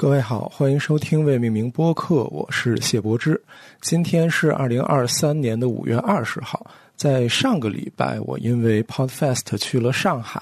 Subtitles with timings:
[0.00, 3.42] 各位好，欢迎收听未命名播客，我是谢柏之。
[3.80, 6.64] 今天是二零二三年的五月二十号。
[6.94, 10.40] 在上个礼拜，我因为 Podfest 去了上海，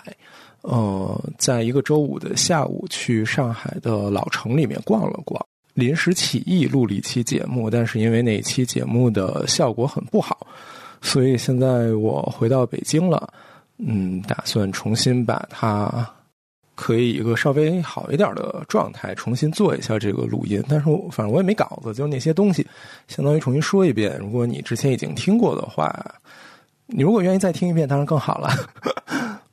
[0.60, 5.42] 呃，在一个周五的下午去上海的老城里面逛了逛，
[5.72, 10.46] 临时起意录了一期节目，但是因为那一期节目的效果很不好，
[11.00, 13.32] 所以现在我回到北京了，
[13.78, 16.06] 嗯，打算重新把它。
[16.76, 22.64] 可以一个稍微好一点的状态重新做一下这个录音，但是我反正我也没稿子，就那些东西，
[23.08, 24.16] 相当于重新说一遍。
[24.20, 25.92] 如果你之前已经听过的话，
[26.86, 28.50] 你如果愿意再听一遍，当然更好了。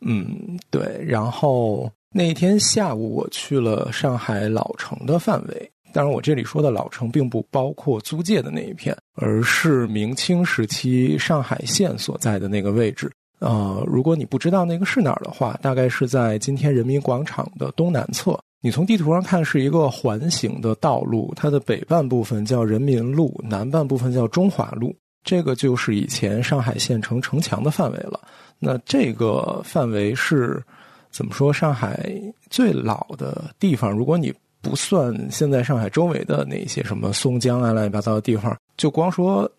[0.02, 1.04] 嗯，对。
[1.04, 13.10] 然后那一天下午我去了上海老城的范围，当然我这里说的老城并不包括租界的那一片，而是明清时期上海县所在的那个位置。
[13.44, 18.40] 呃，如果你不知道那个是哪儿的话，大概是在今天人民广场的东南侧。
[18.62, 24.96] 你从地图上看是一个环形的道路，它的北半部分叫人民路，南半部分叫中华路。
[25.26, 28.20] 这个就是以前上海县城城墙的范围了。
[28.60, 30.64] 那这个范围是
[31.12, 31.52] 怎么说？
[31.52, 32.10] 上海
[32.50, 39.50] 最老的地方，如果你不算现在上海周围的那些什么松江啊乱七八糟的地方，就光说。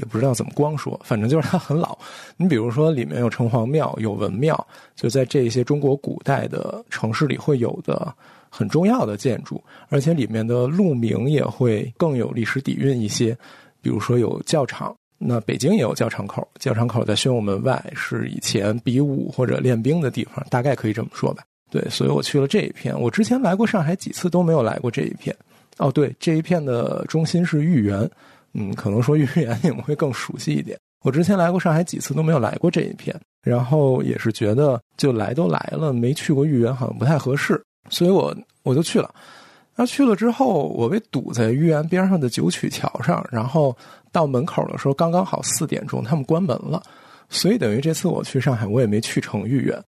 [0.00, 1.96] 也不知道怎么光说，反正就是它很老。
[2.36, 8.12] 你比如说，里面有城隍庙，有文庙，就在这些中国古代的城市里会有的
[8.48, 13.36] 很重要的建筑，而且里面的路名也会更有历史底蕴一些。
[13.82, 21.42] 比如说有教场，那北京也有教场口，教场口在宣武门外，是以前比武或者练兵的地方，大概可以这么说吧。
[21.70, 22.98] 对，所以我去了这一片。
[23.00, 25.34] 我之前来过上海几次都没有来过这一片。
[25.78, 28.10] 哦，对，这一片的中心是豫园。
[28.52, 30.78] 嗯，可能说豫园你们会更熟悉一点。
[31.02, 39.14] 我之前来过上海几次都没有来过这一片，然后也是觉得就来都来了，没去过豫园好像不太合适，所以我我就去了。
[39.76, 43.74] 那去了之后，我被堵在豫园边上的九曲桥上，然后
[44.12, 46.82] 到门口的时候刚刚好四点钟，他们关门了，
[47.30, 49.82] 所以等于这次我去上海我也没去成豫园，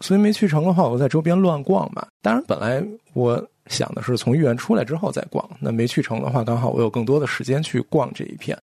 [0.00, 2.06] 所以没去成的话，我在周边乱逛嘛。
[2.20, 3.42] 当然本来我。
[3.68, 8.56] 想的是从豫园出来之后再逛，那没去成的话，刚好我有更多的时间去逛这一片。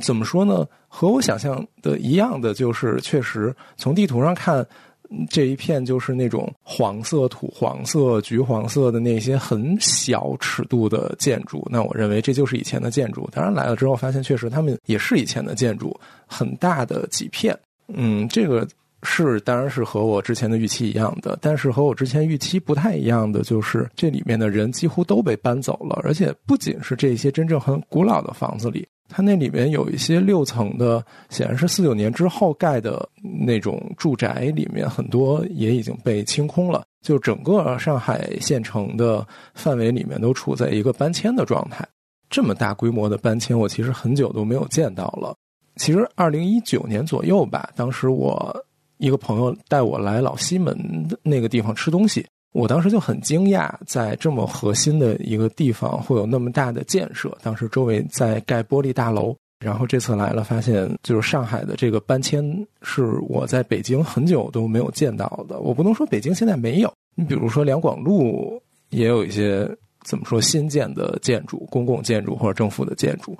[0.00, 0.66] 怎么说呢？
[0.88, 4.66] 和我想象的一样的，就是确实从地图上看，
[5.28, 11.66] 这一片就是那种黄色、土黄色、橘黄色的那些很小尺度的建筑。
[11.70, 13.28] 那我认为这就是以前的建筑。
[13.32, 17.58] 当然来了之后发现，确实他们也是以前的建筑，很大的几片。
[17.88, 18.66] 嗯，这个。
[19.02, 41.88] 是，当然是和我之前的预期一样的，但是和我之前预期不太一样的，就是这里面的人几乎都被搬走了，而且不仅是这些真正很古老的房子里，它那里面有一些六层的，显然是四九年之后盖的那种住宅，里面很多也已经被清空了，就整个上海县城的范围里面都处在一个搬迁的状态。
[42.28, 45.34] 这么大规模的搬迁，我其实很久都没有见到了。
[45.76, 48.54] 其实二零一九年左右吧，当时我。
[49.00, 50.76] 一个朋友带我来老西门
[51.22, 57.34] 那个地方吃东西，我当时就很惊讶，在这么核心的一个地方会有那么大的建设。
[57.42, 59.34] 当时周围在盖玻璃大楼，
[59.64, 62.44] 然后这次来了，发现就是上海的这个搬迁
[62.82, 65.58] 是我在北京很久都没有见到的。
[65.60, 69.66] 我不能说北京现在没有，你比如说两广路也有一些
[70.04, 73.34] 怎么说新建的建筑、公共建筑或者政府的建筑。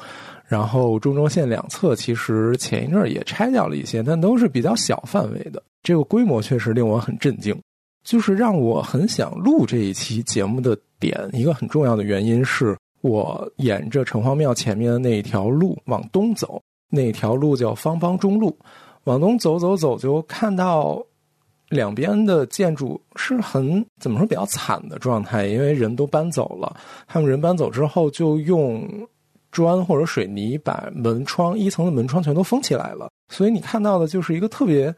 [0.50, 5.62] 然后中轴线两侧其实前一阵儿也拆掉了一些，但都是比较小范围的。
[5.80, 7.56] 这个规模确实令我很震惊，
[8.02, 11.16] 就是让我很想录这一期节目的点。
[11.32, 18.58] 一个很重要的原因是我沿着城隍庙前面的那一条路往东走，那条路叫方帮中路，
[19.04, 21.00] 往东走走走，就看到
[21.68, 26.74] 两边的建筑是很怎么说比较惨的状态，因为人都搬走了。
[27.06, 28.84] 他们人搬走之后就用。
[29.50, 34.94] 砖或者水泥把门窗一层的门窗全都封起来了，所以你看到的就是一个特别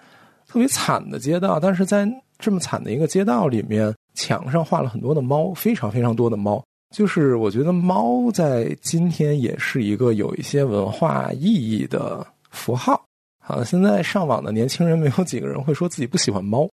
[0.46, 1.58] 特别惨的街道。
[1.58, 2.08] 但是在
[2.38, 6.62] 这么惨的一个街道里面，墙上画了很多的猫，非常非常多的猫。
[6.94, 13.02] 就是我觉得猫在今天也是一个有一些文化意义的符号。
[13.40, 16.68] 好，现在上网的年轻人没有几个人会说自己不喜欢猫。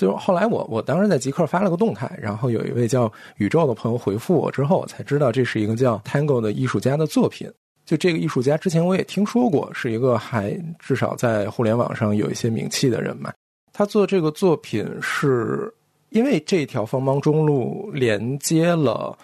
[0.00, 7.46] 就是后来我我当时在极客发了个动态，然后有一位叫宇宙的朋友回复我之后，我才知道这是一个叫 Tango 的艺术家的作品。
[7.84, 13.30] 就这个艺术家之前我也听说过，是一个还至少在互联网上有一些名气的人嘛。
[13.74, 15.70] 他做这个作品是
[16.08, 19.14] 因为这条方邦中路连接了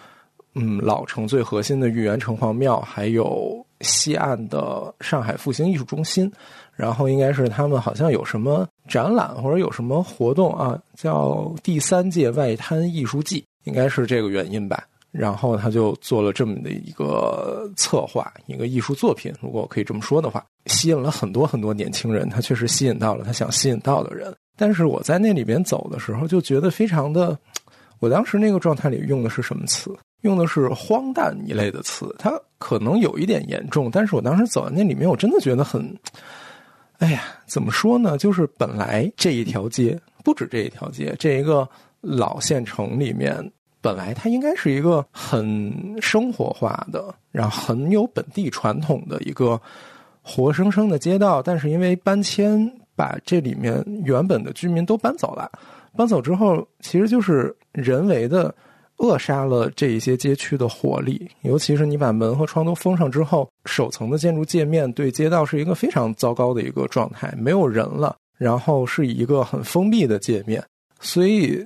[0.53, 6.31] 嗯老城最核心的豫园城隍庙，还有西岸的上海复兴艺术中心。
[6.77, 14.83] 然后应该是他们好像有什么展览或者有什么活动啊，叫第三届外滩艺术季，应该是这个原因吧。
[15.11, 22.29] 然后他就做了这么的一个策划，一个艺术作品，如果我可以这么说的话，吸引了很多很多年轻人。
[22.29, 24.31] 他确实吸引到了他想吸引到的人。
[24.55, 27.35] 但是我在那里边走的时候，就觉得非常的，
[27.99, 29.91] 我当时那个状态里用的是什么词？
[30.21, 32.13] 用的是荒诞一类的词。
[32.19, 35.81] 它可能有一点严重，但是我当时走在那里面，我真的觉得很，
[36.99, 38.17] 哎呀，怎么说呢？
[38.17, 41.67] 就是本来这一条街，不止这一条街，这一个
[42.01, 43.51] 老县城里面。
[43.79, 45.71] 本来它应该是一个很
[46.01, 49.61] 生活化的，然后很有本地传统的一个
[50.21, 55.49] 活生生的街道，但是因为搬迁，把这里面原本的居民都搬走了。
[55.95, 58.53] 搬走之后，其实就是人为的
[58.97, 61.29] 扼杀了这一些街区的活力。
[61.41, 70.63] 尤其是你把门和窗都封上之后，首层的建筑界面对街道是一个非常糟糕的一个状态，没有人了，然后是一个很封闭的界面，
[70.99, 71.65] 所以。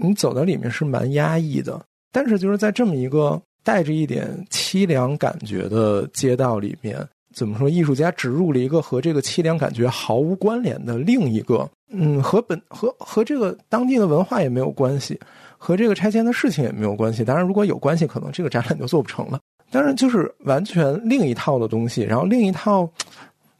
[0.00, 7.04] 你走到里面是蛮压抑的，但是就是在这么一个带着一点凄凉感觉的街道里面，
[7.34, 7.68] 怎么说？
[7.68, 15.18] 艺术家植入了一个和这个凄凉感觉毫无关联的另一个，嗯，和本和和这个当地的文化也没有关系，
[15.56, 17.24] 和这个拆迁的事情也没有关系。
[17.24, 19.40] 当然，如果有关系，可能这个展览就做不成了。
[19.70, 22.02] 当然，就是完全另一套的东西。
[22.02, 22.80] 然后另一套，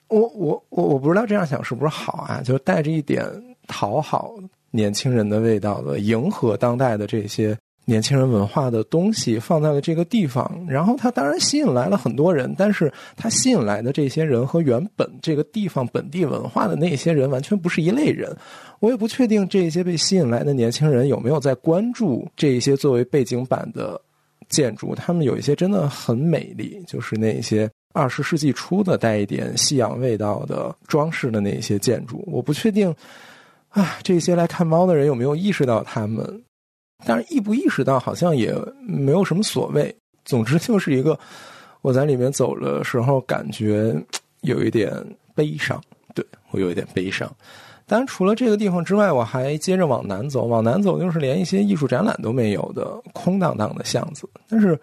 [0.09, 2.41] 我我我我不知道这样想是不是好啊？
[2.45, 3.25] 就是带着一点
[3.67, 4.35] 讨好。
[4.71, 7.57] 年轻人的味道的，迎合当代的这些
[7.89, 18.37] 年轻人文化的东西放在了这个地方，然后它当然吸引来了很多人，但是它吸引来的这些人和原本这个地方本地文化的那些人完全不是一类人。
[18.81, 23.99] 我也不确定这些被吸引来的年轻人有没有在关注这一些作为背景板的
[24.51, 32.95] 建筑，他们有一些真的很美丽，就是那些二十世纪初的带一点西洋味道的装饰的那些建筑，我不确定。
[33.71, 36.43] 啊，这些来看猫的人有没有意识到他们？
[37.05, 38.55] 但是意不意识到好像也
[38.87, 39.95] 没有什么所谓。
[40.25, 41.19] 总之就是一个
[41.81, 43.95] 我在里面走的时候感觉
[44.43, 44.93] 有一点
[45.35, 45.81] 悲伤，
[46.15, 47.31] 对我有一点悲伤。
[47.87, 54.79] 当然除了这个地方之外，我还接着往南走，往南走就是连一些艺术展览都没有的空荡荡的巷子，但是。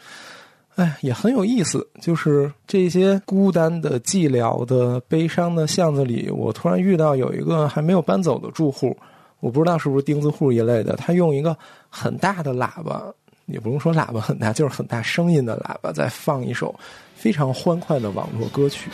[0.78, 8.94] 哎，也很有意思，就是这些孤单的、寂寥的、悲伤的巷子里，我突然遇到有一个还没有搬走的住户，
[9.40, 11.56] 我不知道是不是钉子户一类的，他用一个
[11.90, 13.14] 很大的喇叭，
[13.46, 16.74] 也不用说喇叭很大，就是很大声音的喇叭，在放一首
[17.16, 18.90] 非常欢快的网络歌曲。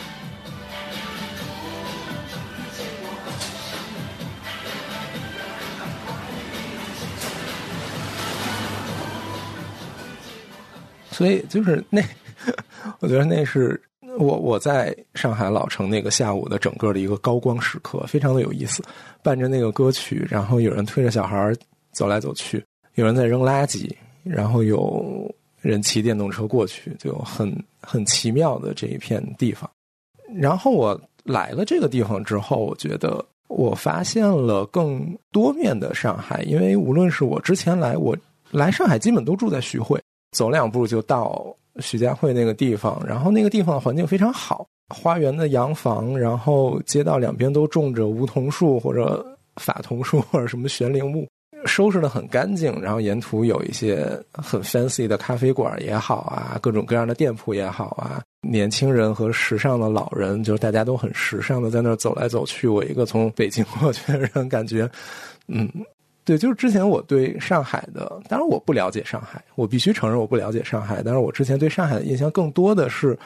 [11.10, 12.02] 所以就是那，
[12.98, 13.80] 我觉得那是
[14.18, 18.82] 我我在上海老城那个下午的整个的一个高光时刻，非常的有意思。
[19.22, 21.54] 伴着那个歌曲，然后有人推着小孩
[21.92, 22.64] 走来走去，
[22.94, 23.90] 有人在扔垃圾，
[24.22, 29.70] 然后有人骑电动车过去，就很很奇妙的这一片地方。
[30.34, 38.16] 然后我来了这个地方之后，我觉得我发现了更多面的上海，因为无论是我之前来，我
[38.50, 40.00] 来上海基本都住在徐汇。
[40.32, 49.24] 走两步就到徐家汇那个地方，然后那个地方环境非常好，花园的洋房，然后街道两边都种着梧桐树或者
[49.56, 51.26] 法桐树或者什么悬铃木，
[51.66, 52.80] 收拾的很干净。
[52.80, 62.68] 然后沿途有一些很 fancy 的咖啡馆也好啊，各种各样的店铺也好啊，年轻人和时尚的老人，就是大家都很时尚的在那儿走来走去。
[62.68, 64.88] 我一个从北京过去的人，感觉，
[65.48, 65.68] 嗯。
[66.24, 71.02] 对，就是之前我对上海的，当然我不了解上海，我必须承认我不了解上海。
[71.04, 73.18] 但是我之前对上海的印象更多的是，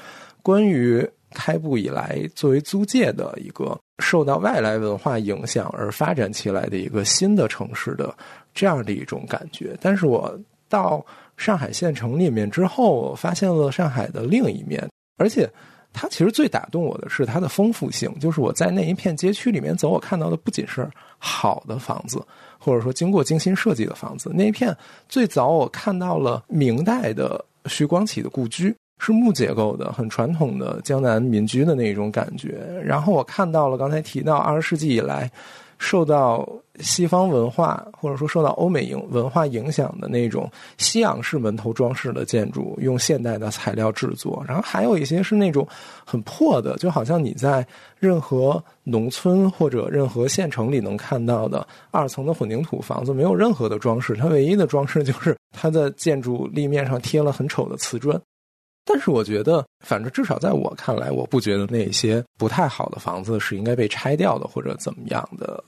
[0.43, 8.17] 关于开埠以来作为租界的一个受到外来文化影响而发展起来的一个新的城市的
[8.55, 9.77] 这样的一种感觉。
[9.81, 10.35] 但是我
[10.69, 11.05] 到
[11.37, 14.89] 上海县城里面之后，我发现了上海的另一面，
[15.19, 15.47] 而且
[15.93, 20.89] 它其实最打动我的是它的丰富性，就是我在那一片街区里面走，我看到的不仅是
[21.19, 22.25] 好的房子。
[22.67, 24.77] 或者说，经过精心设计的房子，那一片
[25.09, 32.59] 最早我看到了明代的徐光启的故居，是木结构的，很传统的江南民居的那种感觉。
[32.85, 35.31] 然后我看到了刚才提到二十世纪以来。
[35.79, 36.49] 受到
[36.81, 45.67] 西方文化或者说受到欧美影文化影响的那种西洋式门头装饰的建筑，用现代的材料制作，然后还有一些是那种
[46.05, 47.67] 很破的，就好像你在
[47.99, 58.21] 任何农村或者任何县城里能看到的二层的混凝土房子，没有任何的装饰，它唯一的装饰就是它的建筑立面上贴了很丑的瓷砖。
[58.89, 65.63] 但是我觉得，反正至少在我看来，我不觉得那些不太好的房子是应该被拆掉的或者怎么样的。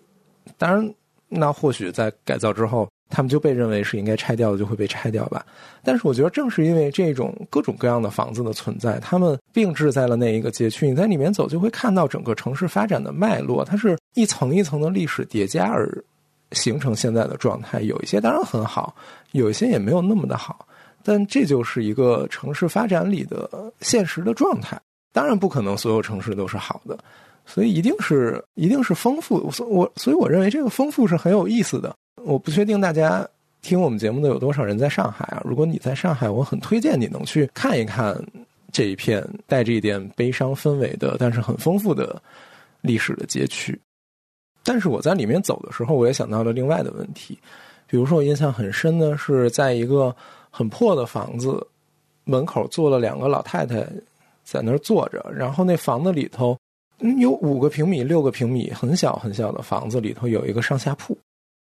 [0.56, 0.94] 当然，
[1.28, 5.44] 那或许在改造之后，他们就被认为是应该拆掉的，就会被拆掉吧。
[5.82, 15.92] 但是我觉得，正是因为这种各种各样的房子的存在，他们并置在了那一个街区，你在里面走就会看到整个城市发展的脉络，它是一层一层的历史叠加而
[16.52, 17.80] 形成现在的状态。
[17.80, 18.94] 有一些当然很好，
[19.32, 20.66] 有一些也没有那么的好，
[21.08, 24.78] 但这就是一个城市发展里的现实的状态。
[25.10, 26.98] 当然不可能所有城市都是好的，
[27.46, 29.50] 所以一定是一定是丰富。
[29.50, 31.96] 所我所以我认为这个丰富是很有意思的。
[32.24, 33.26] 我不确定大家
[33.62, 35.40] 听我们节目的有多少人在上海啊？
[35.46, 38.22] 如果你在上海，我很推荐你能去看一看
[38.70, 42.20] 这一片带着一点悲伤氛围的，但是很丰富的
[42.82, 43.80] 历史的街区。
[44.62, 47.38] 但是我在里面走的时候，我也想到了另外的问题，
[47.86, 50.14] 比如说我印象很深的是，在一个
[50.58, 51.64] 很破的房子
[52.24, 53.86] 门口坐了两个老太太
[54.42, 56.58] 在那儿坐着，然后那房子里头
[57.20, 61.16] 有五个平米、六个平米，很小很小的房子里头有一个上下铺。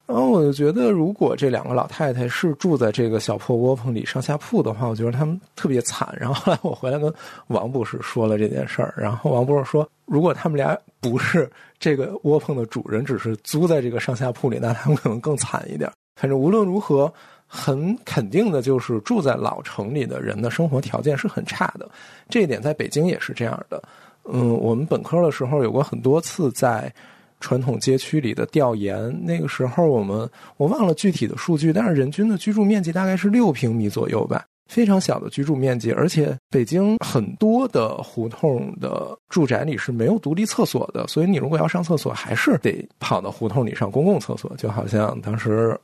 [0.07, 6.15] 然后我就觉得，如果这两个老太太是住在这个小破窝棚里上下铺的话，我觉得他们特别惨。
[6.17, 7.13] 然后后来我回来跟
[7.47, 15.91] 王博士说了这件事儿，然后王博士说，如果他们俩不是这个窝棚的主人，只是租在这个上下铺里，那他们可能更惨一点。
[16.15, 17.11] 反正无论如何，
[17.47, 21.89] 很肯定的就是住在老城里的人的生活条件是很差的。
[22.29, 23.81] 这一点在北京也是这样的。
[24.25, 26.93] 嗯，我们本科的时候有过很多次在。
[27.41, 35.91] 传统街区里的调研，那个时候我们我忘了具体的数据，但是人均的居住面积大概是六平米左右吧，非常小的居住面积。
[35.91, 44.51] 而且北京很多的胡同的住宅里是没有独立厕所的，所以你如果要上厕所，还是得跑到胡同里上公共厕所。
[44.57, 45.77] 就好像当时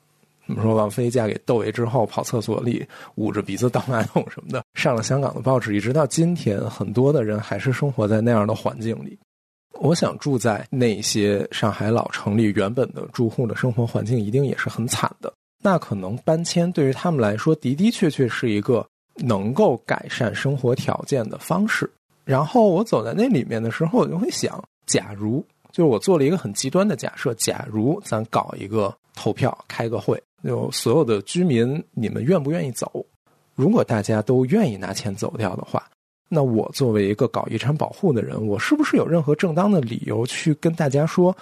[0.53, 5.75] 怎么说，王菲嫁给窦唯之后，跑厕所里捂着鼻子倒马桶什么的，上了香港的报纸。
[5.75, 9.17] 一直到今天，很多的人还是生活在那样的环境里。
[9.79, 15.31] 我想住在那些上海老城里，原本的住户的生活环境一定也是很惨的。
[15.63, 21.89] 那可能搬迁对于他们来说的的确确是一个能够改善生活条件的方式。
[22.25, 33.05] 然后我走在那里面的时候，我就会想：假如就是我做了一个很极端的假设，假如咱搞一个投票，开个会，就所有的居民，你们愿不愿意走？
[33.55, 35.83] 如果大家都愿意拿钱走掉的话。
[36.33, 41.35] 那我作为一个搞遗产保护的人，我是不是有任何正当的理由去跟大家说，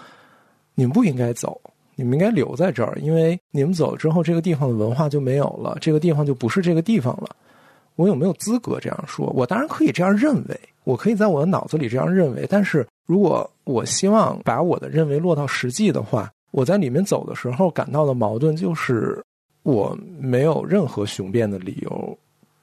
[0.74, 1.62] 你们不应该走，
[1.94, 2.98] 你们应该留在这儿？
[3.00, 7.36] 因为你们走了之后，这个地方的文化就没有了，这个地方就不是这个地方了。
[7.98, 9.28] 我有没有资格这样说？
[9.36, 12.48] 我当然可以这样认为，我可以在我的脑子里这样认为。
[12.50, 19.24] 但是如果我希望把我的认为落到实际的话，我在里面走的时候感到的矛盾就是，
[19.64, 22.18] 我没有任何雄辩的理由。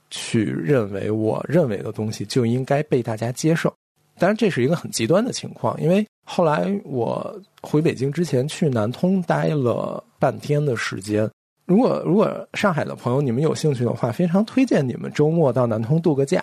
[0.09, 3.75] 去认为我认为的东西就应该被大家接受，
[4.21, 5.78] 当然这是一个很极端的情况。
[5.83, 11.28] 因为后来我回北京之前去南通待了半天的时间。
[11.64, 16.43] 如果如果上海的朋友你们有兴趣的话，非常推荐你们周末到南通度个假。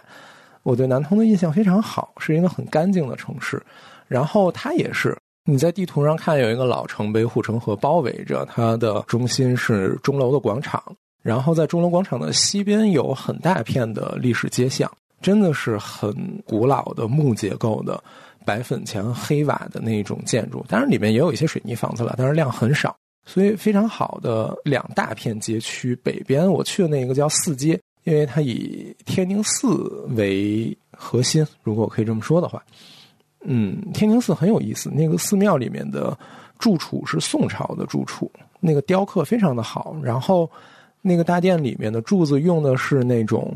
[0.64, 3.64] 我对南通的印象非常好，是一个很干净的城市。
[4.10, 10.82] 然后它也是你在地图上看有一个老城被护城河包围着，它的中心是钟楼的广场。
[11.22, 16.14] 然后在钟楼广场的西边有很大片的历史街巷，真的是很
[16.46, 18.02] 古老的木结构的
[18.46, 22.94] 白粉墙黑瓦的那种建筑，当然里面也有一些水泥房子了，但是量很少，
[23.26, 25.96] 所以非常好的两大片街区。
[26.04, 32.62] 北边我去的那个叫四街，因为它以天宁寺为核心，如果我可以这么说的话，
[33.44, 36.18] 嗯，天宁寺很有意思，那个寺庙里面的
[36.60, 40.50] 住处是宋朝的住处，那个雕刻非常的好，然后。
[41.06, 43.54] 那个大殿里面的柱子用的是那种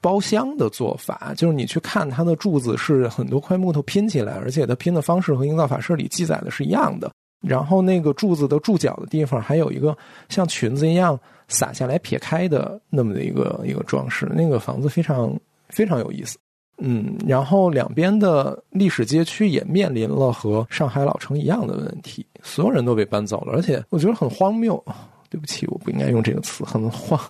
[0.00, 7.10] 包厢的做法，就是你去看它的柱子是很多块木头拼起来，而且它拼的方式和营造法式里记载的是一样的。
[7.46, 9.94] 然后那个柱子的柱脚的地方还有一个
[10.30, 16.38] 像裙子一样洒下来撇开的那么的一个一个装饰，那个房子非常非常有意思。
[16.78, 24.82] 嗯，然后两边的历史街区也面临了和上海老城一样的问题，所有人都被搬走了，而且我觉得很荒谬。
[25.30, 27.20] 对不起，我不应该用这个词，很荒，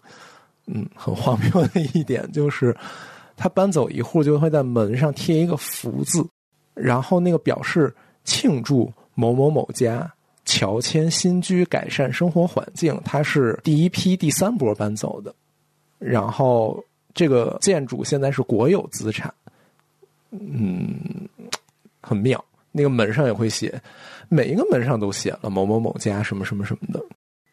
[0.67, 2.73] 嗯，很荒谬的一点就是，
[3.37, 6.25] 他搬走一户就会在门上贴一个福字，
[6.75, 10.09] 然后那个表示庆祝某某某家
[10.45, 12.97] 乔迁新居，改善生活环境。
[13.05, 15.35] 他是第一批第三波搬走的，
[15.99, 16.81] 然后
[17.15, 19.33] 这个建筑现在是国有资产，
[20.31, 20.99] 嗯，
[22.01, 22.43] 很妙。
[22.71, 23.81] 那个门上也会写，
[24.29, 27.03] 每一个门上都写了某某某家什么什么什么的。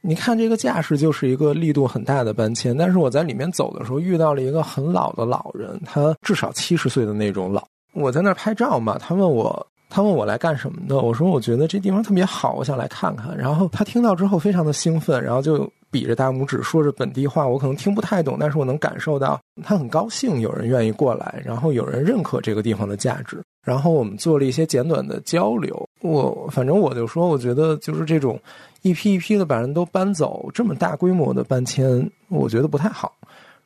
[0.01, 7.65] 你看这个架势就是一个力度很大的搬迁，但是我在里面走的时候遇到了一个很老的老人，他至少七十岁的那种老。
[7.93, 9.65] 我在那儿拍照嘛，他问我。
[9.95, 13.33] 他问我来干什么的，我说我觉得这地方特别好，我想来看看。
[13.37, 23.41] 然后他听到之后非常的兴奋，然后就比着大拇指说着本地话，我可能听不太懂，但是我能感受到他很高兴有人愿意过来，然后有人认可这个地方的价值。
[23.65, 28.37] 然后我们做了一些简短的交流，我反正我就说，我觉得就是这种
[28.81, 33.13] 一批一批的把人都搬走，这么大规模的搬迁，我觉得不太好。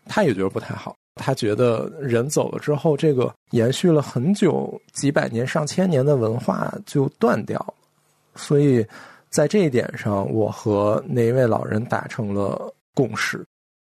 [0.05, 0.95] 他也觉得不太好。
[1.19, 7.73] 他觉得人走了之后，这个延续了很久、几百年、上千年的文化就断掉，
[8.35, 8.85] 所以
[9.29, 13.45] 在这一点上，我和那一位老人达成了共识。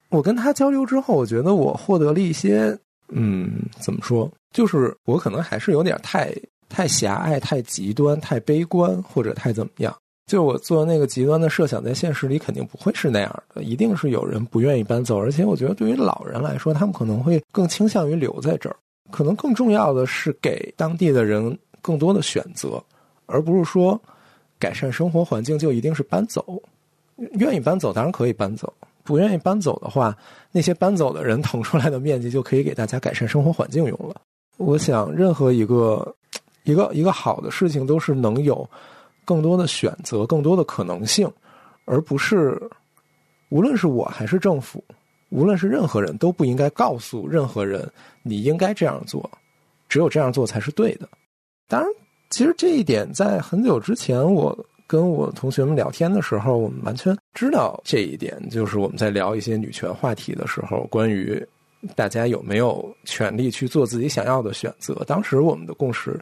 [0.10, 4.30] 我跟他交流之后，我觉得我获得了一些，嗯，怎么说？
[4.54, 6.36] 就是我可能还是有点太
[6.68, 9.96] 太狭隘、太极端、太悲观，或者太怎么样。
[10.32, 15.20] 就我做那个极端的设想，在现实里肯定不会是那样的，一定是有人不愿意搬走。
[15.20, 18.76] 而且我觉得，对于老人来说，他们可能会更倾向于留在这儿。
[19.10, 22.82] 可能更重要的是给当地的人更多的选择，
[23.26, 24.00] 而不是说
[24.58, 26.64] 改善生活环境就一定是搬走。
[27.34, 28.74] 愿意搬走当然可以搬走，
[29.04, 30.18] 不愿意搬走的话，
[30.54, 34.16] 那些搬走的人腾出来的面积就可以给大家改善生活环境用了。
[34.56, 36.16] 我想，任何一个
[36.64, 38.66] 一个一个好的事情都是能有。
[39.32, 41.26] 更多的选择，更多的可能性，
[41.86, 42.62] 而不是
[43.48, 44.84] 无论是我还是政府，
[45.30, 47.90] 无论是任何人都不应该告诉任何人
[48.24, 49.32] 你应该这样做，
[49.88, 51.08] 只有这样做才是对的。
[51.70, 51.90] 当然，
[52.30, 54.54] 其实这一点在很久之前，我
[54.86, 58.38] 跟我同学们聊天的时候，我们完全知道这一点。
[58.50, 61.42] 就是我们在聊一些女权话题的时候，关于
[61.96, 66.20] 大家有没有权利去做自己想要的选择，当时我们的共识。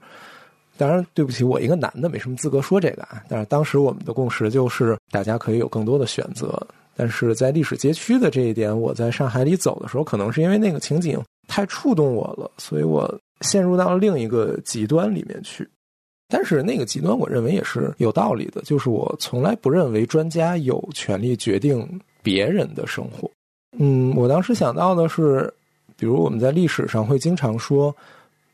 [0.79, 3.21] 当然，对不起，我一个男的没什么资格说这个啊。
[3.27, 6.57] 但是当时我们的共识就是，大家可以有更多的选择。
[6.95, 15.67] 但是在历史街区的这一点，我在上海里走的时候，可能是因为那个情景太触动我了，所以我陷入到另一个极端里面去。
[16.29, 23.29] 但是那个极端，我认为也是有道理的，就是我从来不认为专家有权利决定别人的生活。
[23.77, 25.53] 嗯，我当时想到的是，
[25.97, 27.93] 比如我们在历史上会经常说。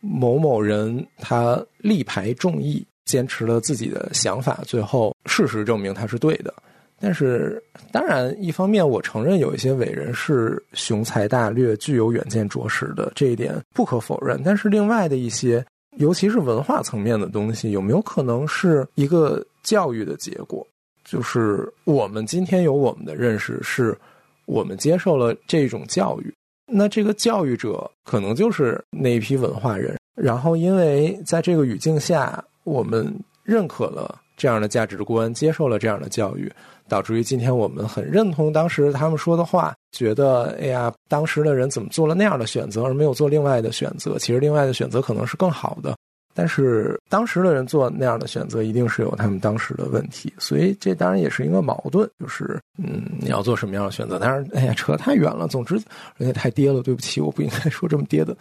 [0.06, 6.54] 某某人他力排众议，坚持了自己的想法，最后事实证明他是对的。
[6.98, 14.42] 但是，当然，一方面我承认有一些伟人是雄才大略、具有远见卓识的，这一点不可否认。
[14.46, 15.64] 但是，另外的一些，
[15.98, 20.66] 尤其是文化层面的东西，有没有可能是一个教育的结果？
[21.04, 23.96] 就是我们今天有我们的认识，是
[24.46, 26.34] 我们接受了这种教育。
[26.68, 36.52] 那这个教育者可能就是那一批文化人，然后因为在这个语境下，我们认可了这样的价值观，接受了这样的教育，
[36.88, 44.18] 导致于今天我们很认同当时他们说的话，觉得哎呀，当时的人怎么做了那样的选择，而没有做另外的选择？
[44.18, 45.96] 其实另外的选择可能是更好的。
[46.38, 54.20] 但是当时的人做那样的选择，一定是有他们当时的问题，所以这当然也是一个矛盾，就是嗯，你要做什么样的选择？
[54.20, 55.48] 当然，哎呀，扯太远了。
[55.48, 55.82] 总之，
[56.20, 58.36] 而且太跌了，对不起，我不应该 说这么跌的，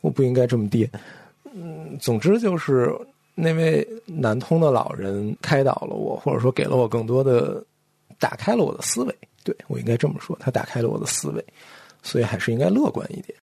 [0.00, 0.90] 我不应该这么跌。
[1.52, 2.90] 嗯，总之就是
[3.34, 7.62] 那位南通的老人开导了我，或者说给了我更多的，
[8.18, 9.14] 打开了我的思维。
[9.44, 11.44] 对我应该这么说，他打开了我的思维，
[12.02, 13.36] 所以还是应该乐观一点。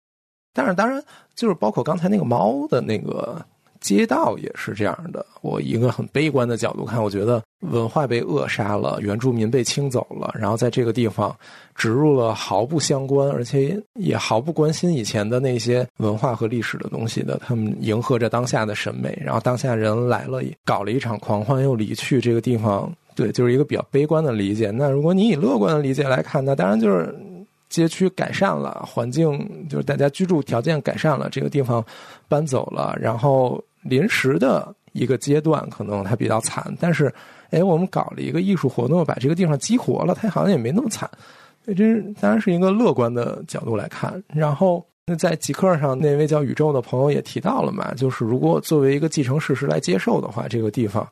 [0.53, 0.99] 但是，当然
[1.35, 3.39] 就是包括刚才那个猫的那个。
[3.81, 5.25] 街道也是这样的。
[5.41, 11.35] 我一个很悲观的角度看，我觉得文化被扼杀了，原住民被清走了，然后在这个地方
[11.73, 17.41] 植入了毫不相关，而且也毫不关心以前的那些文化和历史的东西的。
[17.43, 22.21] 他们迎合着当下的审美，然后当下人来了，搞了一场狂欢又离去。
[22.21, 24.69] 这个地方，对，就是一个比较悲观的理解。
[24.69, 27.11] 那如果你以乐观的理解来看，那当然就是
[27.67, 31.83] 街区改善了，环境就是大家居住条件改善了，这个地方
[32.27, 33.59] 搬走了，然后。
[33.81, 37.13] 临时的一个阶段，可能它比较惨，但是，
[37.49, 41.09] 哎，我们搞了一个艺术活动，把这个地方激活了，它好像也没那么惨。
[41.75, 44.21] 这当然是一个乐观的角度来看。
[44.33, 51.07] 然后，那在极客上那位叫宇宙的朋友也提到了嘛，就是如果作为一个既成事实来接受的话，这个地方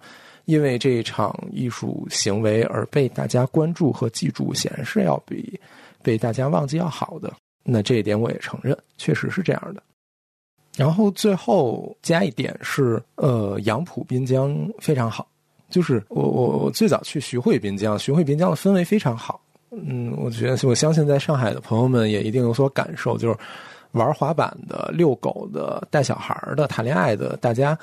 [0.46, 5.60] 因为这一场艺术行为而被大家关注和记住，显然是要比
[6.02, 7.32] 被大家忘记要好的。
[7.64, 9.84] 那这一点我也承认，确实是这样的。
[10.80, 15.28] 然后最后加一点是，呃，杨浦滨江非常好，
[15.70, 19.42] 就是我我我最早去徐汇滨江，徐汇滨江的氛围非常好。
[19.72, 23.38] 嗯，我觉得我相信在上海的朋友们也一定有所感受，就是
[23.92, 27.78] 玩滑板的、遛狗的、带小孩的、谈恋爱的，大家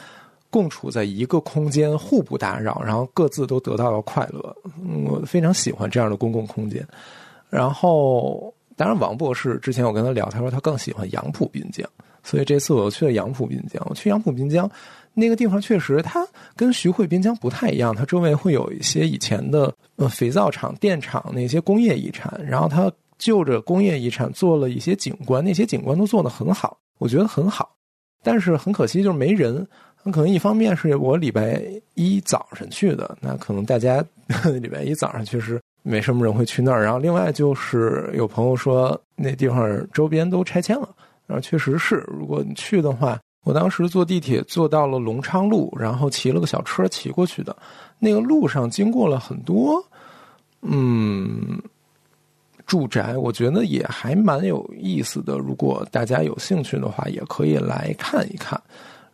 [0.49, 4.57] 共处在一个空间，互不打扰，然后各自都得到了快乐。
[5.05, 6.83] 我非常喜欢这样的公共空间。
[7.51, 11.87] 然后，当然，王博士之前我跟他聊，他说他更喜欢杨浦滨江。
[12.27, 13.81] 所以这次我又去了杨浦滨江。
[13.89, 14.69] 我去杨浦滨江
[15.15, 27.75] 那个地方，确实它跟徐汇滨江不太一样，它周围会有一些以前的呃肥皂厂、电厂那些工业遗产，然后它就着工业遗产做了一些景观，那些景观都做得很好，我觉得很好。
[28.23, 29.67] 但是很可惜，就是没人。
[30.03, 31.63] 那可能一方面是我礼拜
[31.95, 34.05] 一早上去的，那可能大家
[34.61, 36.83] 礼拜一早上确实没什么人会去那儿。
[36.83, 40.89] 然后另外就是有朋友说那地方周边都拆迁了，
[41.27, 47.57] 然后确实是，如果你去的话，我当时坐地铁坐到了隆昌路，然后骑了个小车骑过去的。
[47.99, 49.85] 那个路上经过了很多，
[50.63, 51.61] 嗯。
[52.67, 55.39] 住宅，我觉得也还蛮有意思的。
[55.39, 58.61] 如果大家有兴趣的话，也可以来看一看。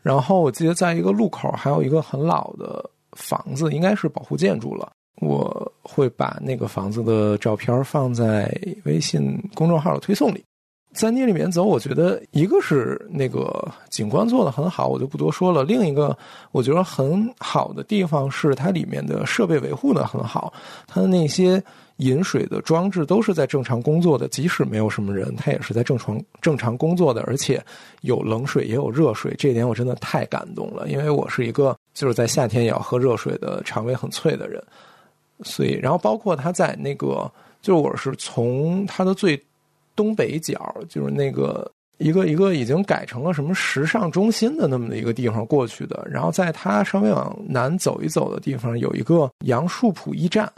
[0.01, 4.91] 然后我记得在一个路口还有一个很老的房子，应该是保护建筑了。
[5.17, 8.51] 我会把那个房子的照片放在
[8.85, 10.43] 微信公众号的推送里。
[10.93, 15.65] 在那里面走，我觉得一个是那个景观做的很好，我就不多说了。
[15.65, 16.17] 另一个
[16.51, 20.53] 我觉得很好的地方是它里面的设备维护的很好，
[20.87, 21.63] 它的那些。
[21.99, 27.63] 饮水的装置都是在正常工作的，即使没有什么人，它也是在正常正常工作的，而且
[28.01, 30.89] 有冷水也有热水，这一点我真的太感动了。
[30.89, 34.61] 因为我是一个就是在夏天也要喝热水的肠胃很脆的人，
[35.43, 39.41] 所以然后包括他在那个，就是我是从它的最
[39.95, 50.51] 东北角，就是那个一个一个已经改成了什么时尚中心的那么的一个地方过去的，然后在它稍微往南走一走的地方有一个杨树浦驿站。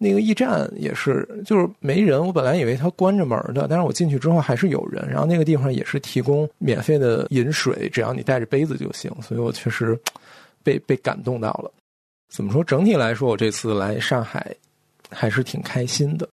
[0.00, 2.24] 那个驿站也是，就是没人。
[2.24, 5.04] 我本来以为它关着门的，但是我进去之后还是有人。
[5.10, 9.10] 然后那个地方也是提供免费的饮水，只要你带着杯子就行。
[9.20, 9.98] 所以我确实
[10.62, 11.68] 被被感动到了。
[12.32, 12.62] 怎么说？
[12.62, 14.54] 整体来说，我这次来上海
[15.10, 16.28] 还是挺开心的。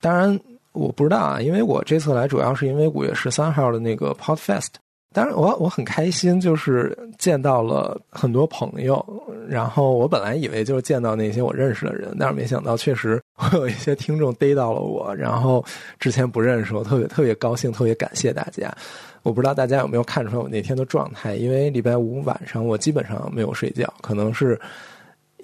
[0.00, 0.40] 当然，
[0.74, 4.74] 我不知道啊，因为我这次来主要是因为五月十三号的那个 Podfest。
[5.14, 9.04] 当然，我我很开心，就是见到了很多朋友。
[9.48, 15.14] 然后我本来以为就是见到那些我认识的人，但是没想到确实会有一些听众逮到了我。
[15.14, 15.64] 然后
[16.00, 18.74] 之前不认识我，特别特别高兴，特别感谢大家。
[19.22, 24.60] 我不知道大家有没有看出来我那天的状态，因为礼拜五晚上我基本上没有睡觉，可能是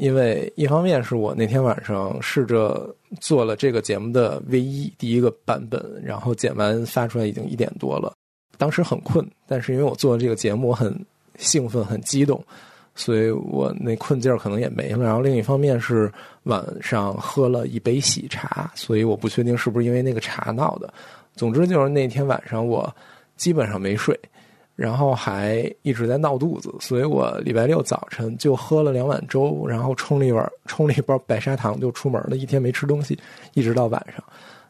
[0.00, 2.88] 因为一方面是我那天晚上试着
[3.20, 8.10] 做了这个节目的唯一第一个版本，然后剪完发出来已经一点多了。
[8.56, 10.98] 当时很困，但是因为我做这个节目，我很
[11.36, 12.42] 兴奋、很激动，
[12.94, 15.04] 所以我那困劲儿可能也没了。
[15.04, 16.10] 然后另一方面是
[16.44, 20.92] 晚上喝了一杯喜茶，所以我不确定是不是因为那个茶闹的。
[21.36, 22.90] 总之就是那天晚上我
[23.36, 24.18] 基本上没睡，
[24.80, 33.18] 然后还一直在闹肚子，所以我礼拜六早晨就喝了两碗粥，然后冲了一碗冲了一包白砂糖就出门了，一天没吃东西，
[33.52, 34.24] 一直到晚上。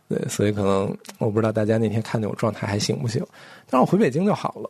[0.09, 3.25] 对，所以可能我不知道大家那天看见我状态还行不行，
[3.68, 4.68] 但我回北京就好了，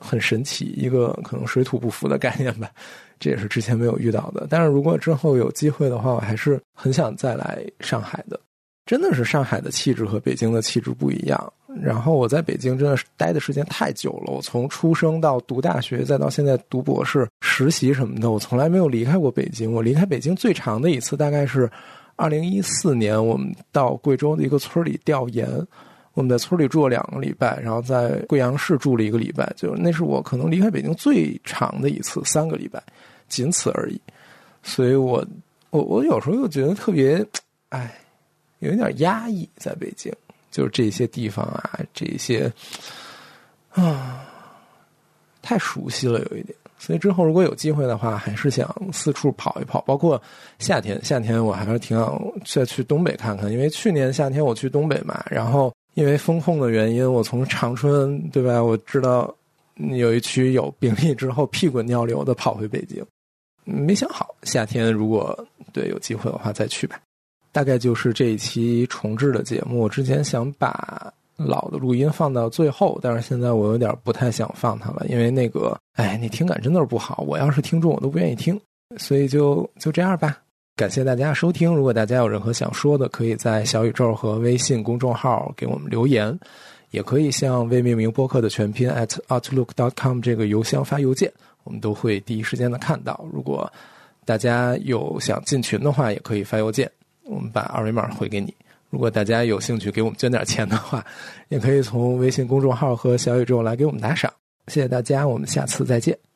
[0.00, 2.68] 很神奇，一个可能水土不服的概念吧，
[3.20, 4.48] 这也是之前没有遇到的。
[4.50, 8.40] 但是如果之后有机会的话，我还是很想再来上海的。
[8.86, 11.52] 真的是上海的气质和北京的气质不一样。
[11.82, 19.72] 然后我在北京真的是待的时间太久了，我从出生到读大学，再到现在读博士、实习什么的，我从来没有离开过北京。
[19.72, 21.70] 我离开北京最长的一次大概是。
[22.16, 25.48] 二零一四年，我们到贵州的一个村里调研，
[26.12, 32.82] 我们在村里住了两个礼拜，然后在贵阳市住了一个礼拜，就那是我可能离开北京最长的一次，三个礼拜，
[33.26, 33.98] 仅此而已。
[34.62, 35.26] 所以我，
[35.70, 37.24] 我我有时候又觉得特别，
[37.70, 37.90] 哎，
[38.58, 40.12] 有一点压抑，在北京，
[40.50, 42.52] 就是这些地方啊，这些
[43.70, 44.26] 啊，
[45.42, 46.54] 太熟悉了，有一点。
[46.78, 49.82] 所以之后如果有机会的话，还是想四处跑一跑。
[49.82, 50.20] 包括
[50.58, 53.52] 夏天，夏天我还是挺想再去东北看看。
[53.52, 58.62] 因为去年夏天我去东北嘛，然后因为风控的原因，我从长春对吧？
[58.62, 59.34] 我知道
[59.76, 63.04] 有一区有病例之后，屁滚尿流的跑回北京。
[63.64, 66.98] 没想好夏天如果对有机会的话再去吧。
[67.52, 69.88] 大概就是这一期重置的节目。
[69.88, 71.12] 之前想把。
[71.42, 77.24] 老的录音放到最后，但是现在我有点不太想放它了，因为那个，哎，那听感真的是不好。
[77.26, 78.60] 我要是听众，我都不愿意听，
[78.98, 80.36] 所以就就这样吧。
[80.76, 86.38] 感谢大家收听，如果大家有任何想说的，可以在小宇宙和微信公众号给我们留言，
[86.90, 91.32] 也可以向未命名播客的全拼 at outlook dot com 这个邮箱发邮件，
[91.64, 93.24] 我们都会第一时间的看到。
[93.32, 93.66] 如果
[94.26, 96.90] 大家有想进群的话，也可以发邮件，
[97.30, 98.52] 我们把二维码回给你。
[98.90, 101.04] 如果大家有兴趣给我们捐点钱的话，
[101.48, 104.32] 也可以从微信公众号和小宇宙来给我们打赏。
[104.66, 106.29] 谢谢大家，我们下次再见。